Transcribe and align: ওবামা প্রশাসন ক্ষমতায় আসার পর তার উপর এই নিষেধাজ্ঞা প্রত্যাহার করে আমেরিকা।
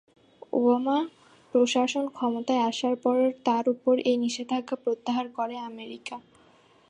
ওবামা 0.53 0.97
প্রশাসন 1.53 2.05
ক্ষমতায় 2.09 2.63
আসার 2.69 2.95
পর 3.03 3.17
তার 3.45 3.65
উপর 3.73 3.93
এই 4.01 4.17
নিষেধাজ্ঞা 4.17 4.75
প্রত্যাহার 4.83 5.27
করে 5.37 5.55
আমেরিকা। 5.69 6.15